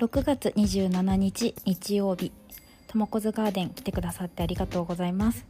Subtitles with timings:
[0.00, 2.32] 6月27日日曜日。
[2.86, 5.44] ともこずガーデン来てくださってありがとうございます。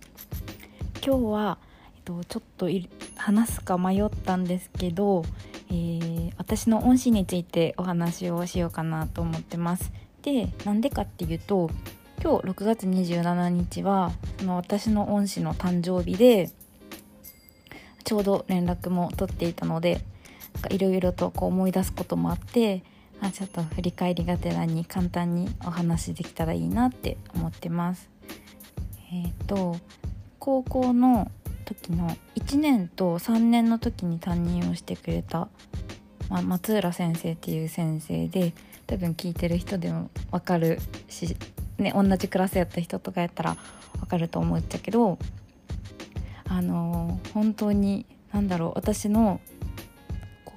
[1.07, 1.59] 今日は、
[1.95, 2.69] えっと、ちょっと
[3.15, 5.25] 話すか迷ったんですけど、
[5.69, 9.93] えー、私の恩師についてお話をしようかなと思ってます。
[10.23, 11.71] でなんでかっていうと
[12.21, 14.11] 今日6月27日は
[14.41, 16.51] その私の恩師の誕生日で
[18.03, 20.01] ちょうど連絡も取っていたので
[20.71, 22.83] いろいろとこう思い出すこともあって
[23.21, 28.09] あちょっと振り返りがてらに簡単にお話できたらいいなって思ってます。
[29.13, 29.77] えっ、ー、と
[30.39, 31.31] 高校の
[31.65, 35.49] 時の1年と3年の時に担任をしてくれた、
[36.29, 38.55] まあ、松浦先生っていう先生で
[38.87, 41.37] 多分聞いてる人でも分かるし、
[41.79, 43.57] ね、同じクラスやった人とかやったら
[44.01, 45.19] 分かると思っちゃうけど
[46.49, 49.41] あのー、本当に何だろう私の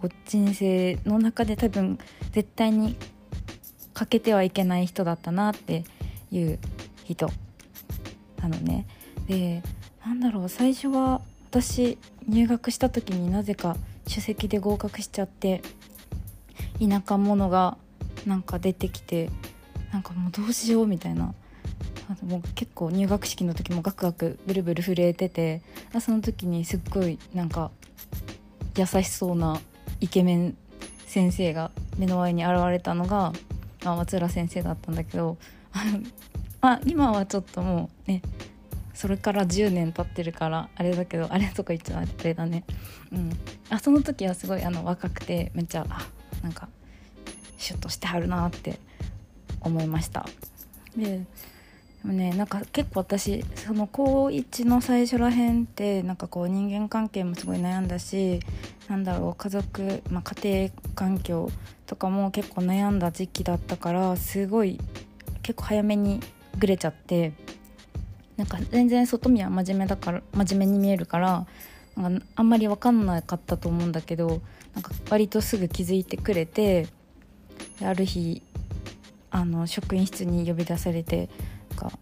[0.03, 1.97] こう人生の中で多分
[2.33, 2.97] 絶対に
[3.93, 5.85] 欠けてはいけない人だったなって
[6.29, 6.59] いう
[7.05, 7.29] 人
[8.41, 8.85] なのね。
[9.27, 9.63] で
[10.05, 15.61] なんだろう最初は私入学した時になぜか首席で合格しちゃって
[16.81, 17.77] 田舎者が
[18.25, 19.29] なんか出てきて
[19.93, 21.33] なんかもうどうしようみたいな
[22.23, 25.61] もう結構入学式の時もガクガクブルブル震えてて
[26.01, 27.71] その時にすっごいなんか
[28.75, 29.61] 優しそうな
[30.03, 30.57] イケメン
[31.07, 33.31] 先生が目の前に現れたのが、
[33.85, 35.37] まあ、松浦先生だったんだけど
[36.59, 38.21] まあ今はちょっともうね
[38.93, 42.65] それから10年経ってるからあれだけどあれとか言っちゃあれだね。
[43.13, 43.31] うん。
[43.69, 46.05] あその時はすごいあの若くてめっちゃあ
[46.43, 46.67] なんか
[47.57, 48.79] シュッとしてはるなって
[49.61, 50.25] 思いました。
[50.97, 51.25] でで
[52.03, 58.41] もねなんか結構私その高1の最初らへんってなんかこう人間関係もすごい悩んだし
[58.89, 61.49] なんだろう家族、まあ、家庭環境
[61.85, 64.79] とかも結構悩んだ時期だったからすごい
[65.41, 66.19] 結構早めに
[66.57, 67.33] グレちゃって
[68.37, 71.45] なんか全然外見は真面目だから真面目に見えるから
[71.95, 74.41] なんかあんまり分かんなかったと思うんだけど
[74.73, 76.87] なんか割とすぐ気づいてくれて
[77.81, 78.41] ある日
[79.29, 81.29] あの職員室に呼び出されて
[81.69, 81.99] なんか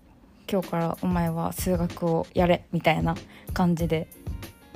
[0.50, 3.16] 今日からお前は数学をやれみたいな
[3.54, 4.08] 感じで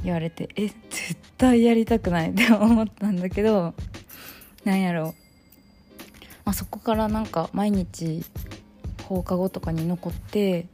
[0.03, 0.69] 言われてえ
[1.07, 3.75] 絶対やりたくない って思ったんだけど
[4.63, 5.13] なんやろう、
[6.45, 8.25] まあ、そこからなんか毎日
[9.03, 10.67] 放課後とかに残って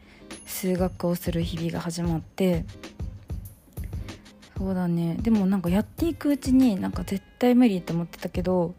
[0.45, 2.65] 数学をする日々が始まって
[4.57, 5.17] そうだね。
[5.19, 8.75] でもなんかやっていくうちになんか絶対無理って思ってたけど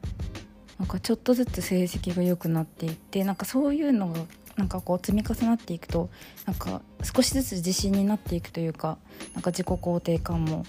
[0.78, 4.20] なんかちょっとずつ成績が良くなっていってなんかそういうのが
[4.56, 6.08] なんかこう積み重なっていくと
[6.46, 8.96] なんか少しずつ自信になっていくというか
[9.34, 10.64] なんか自己肯定感も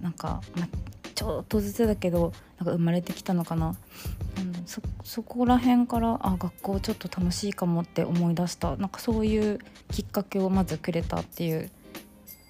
[0.00, 0.68] なんか、ま
[1.16, 9.58] ちょっとずつだけどなんか生まれてきたのかな、うん、そそこら辺からあ学校ちょっと楽しいかもって思い出したなんかそういう
[9.90, 11.70] きっかけをまずくれたっていう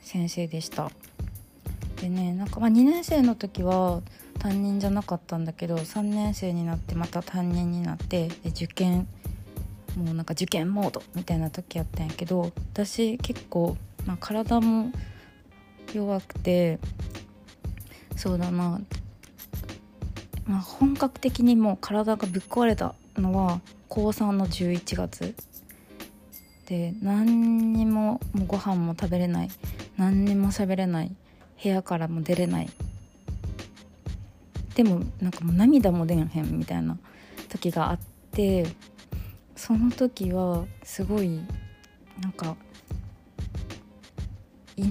[0.02, 0.90] 先生でした。
[2.00, 4.02] でねなんかまあ2年生の時は
[4.38, 9.08] 担任じゃなかったんだけど3年生になってまた担任になってで受験
[9.96, 14.92] もうなんか受験モードみたいな時やったんやけど私結構、まあ、体も
[15.94, 16.78] 弱くて
[18.16, 18.80] そうだな、
[20.46, 25.34] まあ、本格的にもう体がぶっ壊れたのは高3の11月。
[26.66, 29.48] で何にももうご飯も食べれない。
[29.96, 31.14] 何にも喋れない。
[31.62, 32.70] 部屋からも出れない。
[34.74, 36.98] でもなんかもう涙も出んへんみたいな
[37.48, 37.98] 時があっ
[38.32, 38.66] て
[39.54, 41.40] その時はすごい
[42.20, 42.56] なんか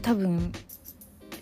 [0.02, 0.52] 多分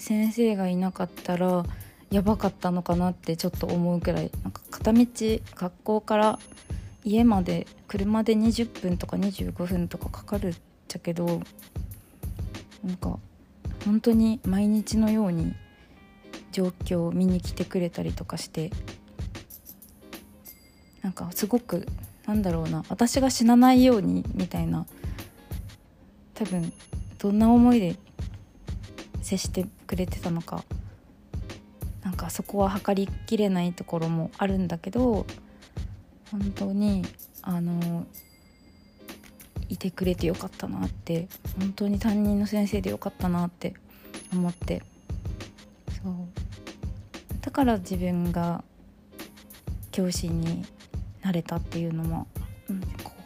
[0.03, 1.64] 先生がいなかったら
[2.12, 6.40] やばかったのかなってちょっと思うくらいなんか片道学校から
[7.06, 10.56] 家まで車で20分とか25分とかかかるっ
[10.90, 11.42] ちゃけど
[12.84, 13.18] なんか
[13.86, 15.56] 本当に毎日のように
[16.52, 18.72] 状況を見に来てくれたりとかして
[21.01, 21.88] なんかすごく
[22.25, 24.86] なんだろうな私が死なないようにみたいな
[26.33, 26.74] 多分
[27.19, 27.95] どんな思いで
[29.24, 30.64] 接してくれてたのか。
[32.04, 35.25] なんかそこは測りきれないところもあるんだけど
[36.31, 37.02] 本当に
[37.42, 38.06] あの
[39.70, 43.74] いてくれてよかったなって本当に担任の先生でよかったなって
[44.34, 44.84] 思って。
[46.04, 46.14] そう。
[47.42, 48.64] だから自分が
[49.92, 50.66] 教師に
[51.22, 52.28] なれたっていうのも、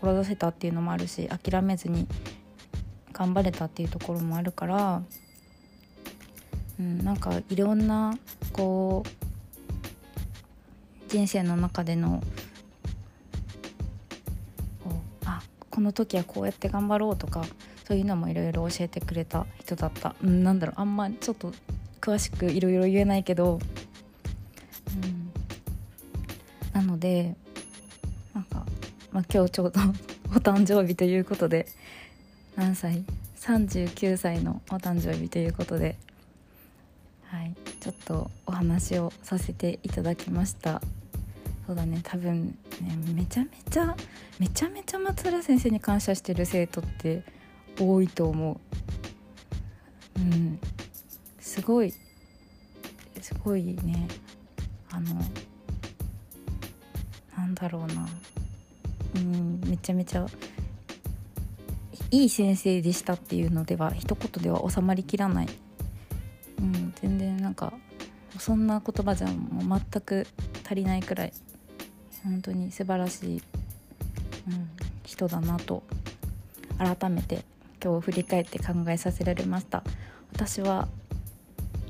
[0.02, 2.08] 志せたっていうのもあるし諦めずに
[3.12, 5.02] 頑張れたっていうところもあるから、
[6.80, 8.18] うん、なんかいろんな
[8.54, 9.10] こう
[11.10, 12.22] 人生の中での
[15.78, 17.46] この時はこうやって頑張ろうとか
[17.88, 21.54] そういうのもいろいろ教えてくれた人だった、うん、なんだろうあんまちょっと
[22.02, 23.60] 詳しくいろいろ言えないけど、
[25.04, 25.32] うん、
[26.74, 27.36] なので
[28.34, 28.66] なんか、
[29.12, 29.80] まあ、今日ちょうど
[30.36, 31.68] お誕生日ということで
[32.56, 33.06] 何歳
[33.40, 35.96] ？39歳のお誕生日ということで
[37.30, 37.56] はい。
[37.80, 40.82] ちょっとお話をさせていただきました。
[41.66, 42.00] そうだね。
[42.04, 43.96] 多分ねめちゃめちゃ
[44.40, 47.24] めちゃめちゃ松浦先生に感謝してる生徒って
[47.80, 50.20] 多いと思う。
[50.20, 50.60] うん。
[51.40, 51.94] すごい。
[53.22, 54.08] すごいね。
[54.90, 55.22] あの
[57.38, 58.08] なんだろうな。
[59.16, 59.62] うん。
[59.66, 60.26] めちゃめちゃ
[62.10, 65.48] いい先生でしたっていうのでは一言では収まりきらない、
[66.59, 67.74] うん、全然なんか
[68.38, 70.27] そんな言葉じゃもう全く
[70.65, 71.33] 足りないくらい
[72.24, 73.42] 本当に素晴らしい、
[74.48, 74.69] うん、
[75.04, 75.83] 人だなと
[76.77, 77.44] 改めて
[77.83, 79.83] 今日振り返って考えさせられました。
[80.33, 80.88] 私は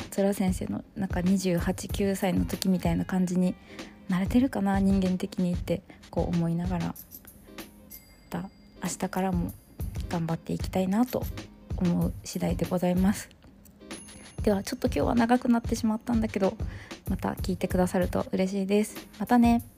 [0.09, 3.55] 桂先生のなんか289歳の時みたいな感じに
[4.09, 6.85] 慣れてるかな人間的にってこう思いながら。
[6.87, 6.93] ま
[8.29, 8.49] た
[8.83, 9.53] 明日からも
[10.09, 11.23] 頑張っていきたいなと
[11.77, 13.36] 思う次第でございます。
[14.47, 16.55] ではちょっと今日は長くなってしまったんだけど
[17.09, 18.95] また聞いてくださると嬉しいです。
[19.19, 19.76] またね。